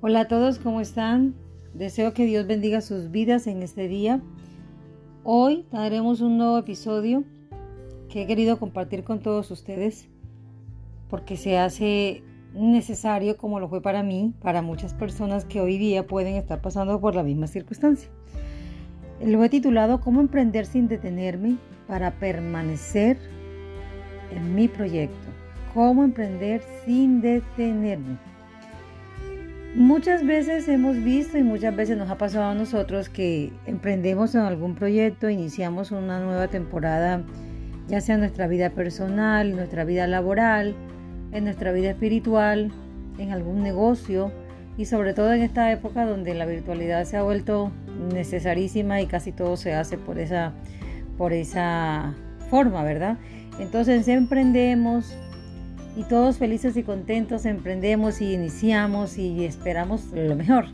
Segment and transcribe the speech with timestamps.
[0.00, 1.34] Hola a todos, ¿cómo están?
[1.74, 4.22] Deseo que Dios bendiga sus vidas en este día.
[5.24, 7.24] Hoy tendremos un nuevo episodio
[8.08, 10.08] que he querido compartir con todos ustedes
[11.10, 12.22] porque se hace
[12.54, 17.00] necesario como lo fue para mí, para muchas personas que hoy día pueden estar pasando
[17.00, 18.08] por la misma circunstancia.
[19.20, 21.56] Lo he titulado Cómo emprender sin detenerme
[21.88, 23.18] para permanecer
[24.30, 25.26] en mi proyecto.
[25.74, 28.37] Cómo emprender sin detenerme.
[29.74, 34.40] Muchas veces hemos visto y muchas veces nos ha pasado a nosotros que emprendemos en
[34.40, 37.22] algún proyecto, iniciamos una nueva temporada,
[37.86, 40.74] ya sea en nuestra vida personal, en nuestra vida laboral,
[41.32, 42.72] en nuestra vida espiritual,
[43.18, 44.32] en algún negocio
[44.78, 47.70] y sobre todo en esta época donde la virtualidad se ha vuelto
[48.12, 50.54] necesarísima y casi todo se hace por esa,
[51.18, 52.14] por esa
[52.48, 53.18] forma, ¿verdad?
[53.58, 55.14] Entonces emprendemos
[55.98, 60.66] y todos felices y contentos emprendemos y iniciamos y esperamos lo mejor.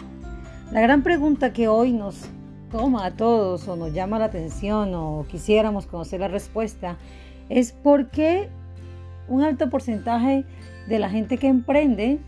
[0.70, 2.28] La gran pregunta que hoy nos
[2.70, 6.98] toma a todos o nos llama la atención o quisiéramos conocer la respuesta
[7.48, 8.50] es por qué
[9.26, 10.44] un alto porcentaje
[10.88, 12.18] de la gente que emprende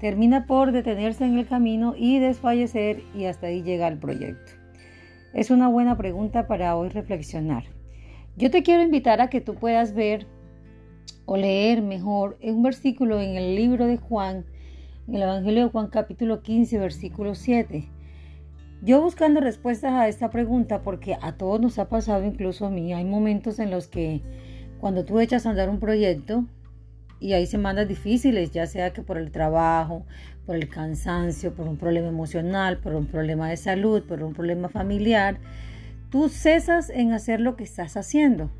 [0.00, 4.50] termina por detenerse en el camino y desfallecer y hasta ahí llega el proyecto.
[5.34, 7.62] Es una buena pregunta para hoy reflexionar.
[8.36, 10.26] Yo te quiero invitar a que tú puedas ver
[11.30, 14.46] o leer mejor un versículo en el libro de Juan,
[15.06, 17.86] en el Evangelio de Juan capítulo 15, versículo 7.
[18.80, 22.94] Yo buscando respuestas a esta pregunta, porque a todos nos ha pasado, incluso a mí,
[22.94, 24.22] hay momentos en los que
[24.80, 26.46] cuando tú echas a andar un proyecto
[27.20, 30.06] y hay semanas difíciles, ya sea que por el trabajo,
[30.46, 34.70] por el cansancio, por un problema emocional, por un problema de salud, por un problema
[34.70, 35.36] familiar,
[36.08, 38.50] tú cesas en hacer lo que estás haciendo.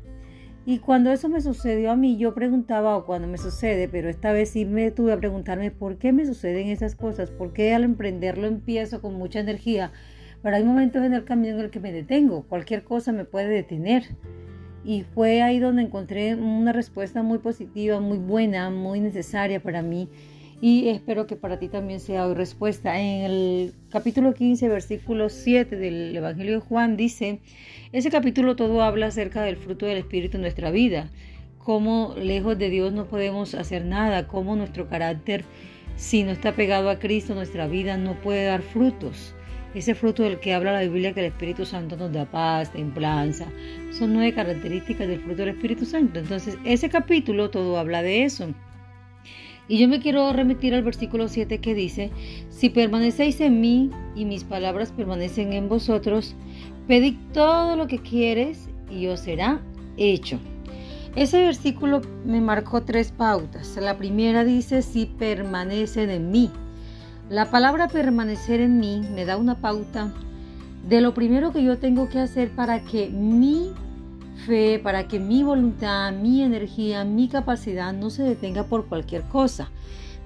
[0.65, 4.31] Y cuando eso me sucedió a mí, yo preguntaba, o cuando me sucede, pero esta
[4.31, 7.83] vez sí me tuve a preguntarme por qué me suceden esas cosas, por qué al
[7.83, 9.91] emprenderlo empiezo con mucha energía,
[10.43, 13.47] pero hay momentos en el camino en el que me detengo, cualquier cosa me puede
[13.47, 14.03] detener.
[14.83, 20.09] Y fue ahí donde encontré una respuesta muy positiva, muy buena, muy necesaria para mí
[20.61, 22.99] y espero que para ti también sea hoy respuesta.
[22.99, 27.39] En el capítulo 15, versículo 7 del Evangelio de Juan dice,
[27.93, 31.11] ese capítulo todo habla acerca del fruto del Espíritu en nuestra vida,
[31.59, 35.45] cómo lejos de Dios no podemos hacer nada, cómo nuestro carácter,
[35.95, 39.33] si no está pegado a Cristo, nuestra vida no puede dar frutos.
[39.75, 43.45] Ese fruto del que habla la Biblia que el Espíritu Santo nos da paz, templanza,
[43.91, 46.19] son nueve características del fruto del Espíritu Santo.
[46.19, 48.51] Entonces, ese capítulo todo habla de eso.
[49.69, 52.09] Y yo me quiero remitir al versículo 7 que dice,
[52.49, 56.35] si permanecéis en mí y mis palabras permanecen en vosotros,
[56.87, 59.61] pedid todo lo que quieres y os será
[59.95, 60.39] hecho.
[61.15, 63.77] Ese versículo me marcó tres pautas.
[63.77, 66.49] La primera dice, si permanecen en mí.
[67.29, 70.11] La palabra permanecer en mí me da una pauta
[70.87, 73.71] de lo primero que yo tengo que hacer para que mi
[74.39, 79.69] fe para que mi voluntad, mi energía, mi capacidad no se detenga por cualquier cosa.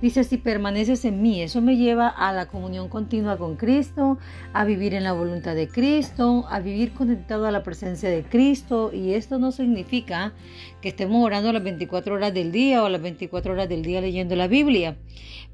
[0.04, 4.18] Dice, si permaneces en mí, eso me lleva a la comunión continua con Cristo,
[4.52, 8.92] a vivir en la voluntad de Cristo, a vivir conectado a la presencia de Cristo.
[8.94, 10.34] Y esto no significa
[10.82, 14.36] que estemos orando las 24 horas del día o las 24 horas del día leyendo
[14.36, 14.98] la Biblia,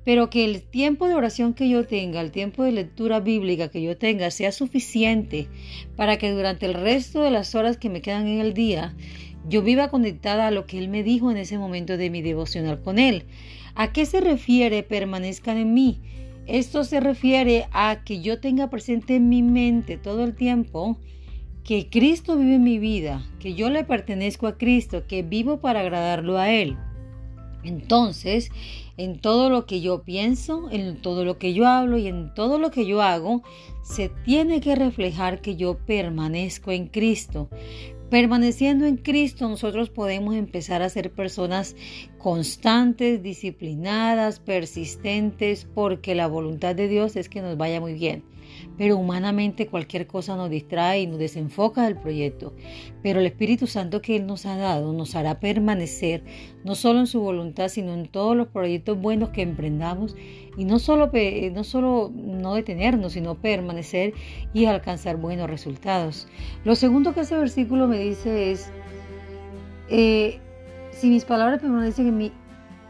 [0.04, 3.84] pero que el tiempo de oración que yo tenga, el tiempo de lectura bíblica que
[3.84, 5.48] yo tenga, sea suficiente
[5.96, 8.96] para que durante el resto de las horas que me quedan en el día,
[9.48, 12.82] yo viva conectada a lo que Él me dijo en ese momento de mi devocional
[12.82, 13.26] con Él.
[13.76, 16.02] ¿A qué se refiere permanezcan en mí?
[16.48, 20.98] Esto se refiere a que yo tenga presente en mi mente todo el tiempo
[21.64, 25.82] que Cristo vive en mi vida, que yo le pertenezco a Cristo, que vivo para
[25.82, 26.78] agradarlo a Él.
[27.64, 28.50] Entonces,
[28.98, 32.58] en todo lo que yo pienso, en todo lo que yo hablo y en todo
[32.58, 33.44] lo que yo hago,
[33.84, 37.50] se tiene que reflejar que yo permanezco en Cristo.
[38.10, 41.76] Permaneciendo en Cristo, nosotros podemos empezar a ser personas
[42.18, 48.24] constantes, disciplinadas, persistentes, porque la voluntad de Dios es que nos vaya muy bien
[48.78, 52.54] pero humanamente cualquier cosa nos distrae y nos desenfoca del proyecto.
[53.04, 56.24] Pero el Espíritu Santo que Él nos ha dado nos hará permanecer
[56.64, 60.16] no solo en su voluntad, sino en todos los proyectos buenos que emprendamos
[60.58, 61.12] y no solo,
[61.54, 64.14] no, solo no detenernos, sino permanecer
[64.54, 66.28] y alcanzar buenos resultados.
[66.64, 68.72] Lo segundo que ese versículo me dice es,
[69.90, 70.40] eh,
[70.92, 72.32] si mis palabras permanecen en mí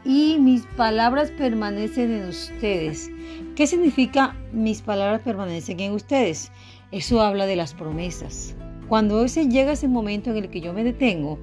[0.06, 3.10] y mis palabras permanecen en ustedes.
[3.56, 6.51] ¿Qué significa mis palabras permanecen en ustedes?
[6.92, 8.56] Eso habla de las promesas.
[8.88, 11.38] Cuando ese llega ese momento en el que yo me detengo,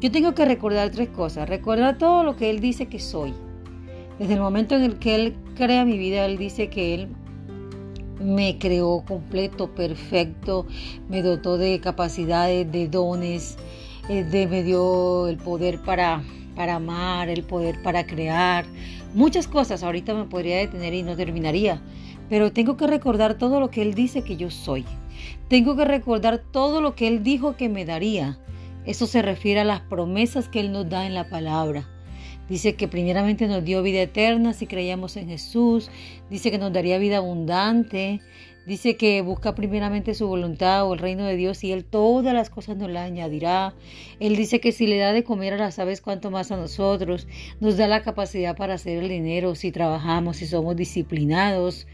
[0.00, 1.48] yo tengo que recordar tres cosas.
[1.48, 3.34] Recordar todo lo que Él dice que soy.
[4.18, 7.08] Desde el momento en el que Él crea mi vida, Él dice que Él
[8.20, 10.66] me creó completo, perfecto,
[11.08, 13.58] me dotó de capacidades, de dones,
[14.08, 16.22] eh, de, me dio el poder para,
[16.56, 18.64] para amar, el poder para crear,
[19.14, 19.82] muchas cosas.
[19.82, 21.80] Ahorita me podría detener y no terminaría,
[22.28, 24.84] pero tengo que recordar todo lo que Él dice que yo soy.
[25.48, 28.38] Tengo que recordar todo lo que Él dijo que me daría.
[28.84, 31.88] Eso se refiere a las promesas que Él nos da en la palabra.
[32.48, 35.90] Dice que primeramente nos dio vida eterna si creíamos en Jesús.
[36.30, 38.20] Dice que nos daría vida abundante.
[38.66, 42.50] Dice que busca primeramente su voluntad o el reino de Dios y Él todas las
[42.50, 43.74] cosas nos las añadirá.
[44.18, 47.28] Él dice que si le da de comer a las aves, cuanto más a nosotros.
[47.60, 51.86] Nos da la capacidad para hacer el dinero si trabajamos, si somos disciplinados.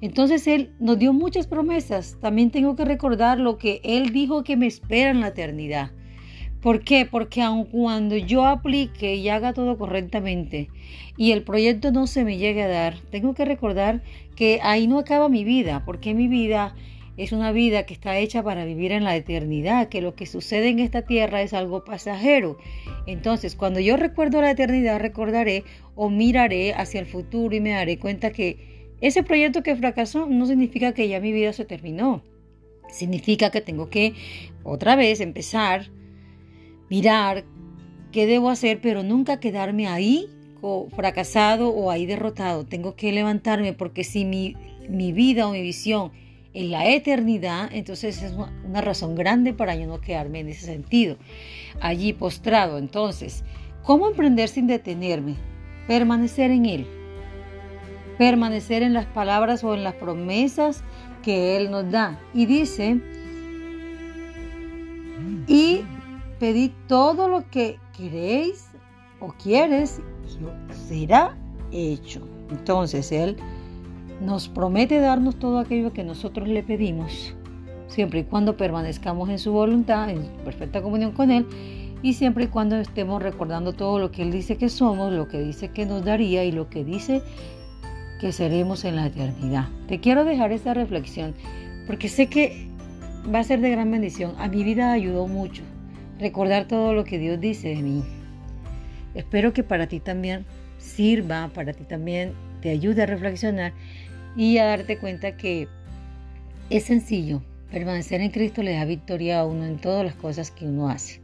[0.00, 2.16] Entonces Él nos dio muchas promesas.
[2.20, 5.90] También tengo que recordar lo que Él dijo que me espera en la eternidad.
[6.64, 7.04] ¿Por qué?
[7.04, 10.70] Porque aun cuando yo aplique y haga todo correctamente
[11.18, 14.00] y el proyecto no se me llegue a dar, tengo que recordar
[14.34, 16.74] que ahí no acaba mi vida, porque mi vida
[17.18, 20.70] es una vida que está hecha para vivir en la eternidad, que lo que sucede
[20.70, 22.56] en esta tierra es algo pasajero.
[23.06, 25.64] Entonces, cuando yo recuerdo la eternidad, recordaré
[25.94, 30.46] o miraré hacia el futuro y me daré cuenta que ese proyecto que fracasó no
[30.46, 32.22] significa que ya mi vida se terminó.
[32.88, 34.14] Significa que tengo que
[34.62, 35.90] otra vez empezar
[36.90, 37.44] mirar
[38.12, 40.28] qué debo hacer, pero nunca quedarme ahí
[40.94, 42.64] fracasado o ahí derrotado.
[42.64, 44.56] Tengo que levantarme porque si mi,
[44.88, 46.12] mi vida o mi visión
[46.54, 48.34] en la eternidad, entonces es
[48.64, 51.16] una razón grande para yo no quedarme en ese sentido,
[51.80, 52.78] allí postrado.
[52.78, 53.44] Entonces,
[53.82, 55.34] ¿cómo emprender sin detenerme?
[55.86, 56.86] Permanecer en Él.
[58.16, 60.84] Permanecer en las palabras o en las promesas
[61.22, 62.20] que Él nos da.
[62.32, 63.00] Y dice,
[65.48, 65.82] y
[66.44, 68.68] pedid todo lo que queréis
[69.18, 71.34] o quieres y será
[71.72, 72.20] hecho.
[72.50, 73.38] Entonces Él
[74.20, 77.34] nos promete darnos todo aquello que nosotros le pedimos,
[77.86, 81.46] siempre y cuando permanezcamos en su voluntad, en perfecta comunión con Él,
[82.02, 85.40] y siempre y cuando estemos recordando todo lo que Él dice que somos, lo que
[85.40, 87.22] dice que nos daría y lo que dice
[88.20, 89.68] que seremos en la eternidad.
[89.88, 91.34] Te quiero dejar esta reflexión
[91.86, 92.68] porque sé que
[93.34, 94.34] va a ser de gran bendición.
[94.36, 95.62] A mi vida ayudó mucho
[96.18, 98.02] recordar todo lo que Dios dice de mí.
[99.14, 100.44] Espero que para ti también
[100.78, 103.72] sirva, para ti también te ayude a reflexionar
[104.36, 105.68] y a darte cuenta que
[106.70, 107.42] es sencillo.
[107.70, 111.20] Permanecer en Cristo le da victoria a uno en todas las cosas que uno hace.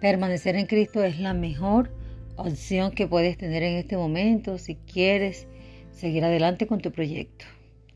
[0.00, 1.90] Permanecer en Cristo es la mejor
[2.36, 5.46] opción que puedes tener en este momento si quieres
[5.92, 7.44] seguir adelante con tu proyecto.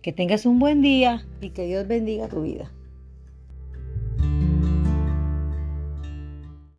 [0.00, 2.70] Que tengas un buen día y que Dios bendiga tu vida.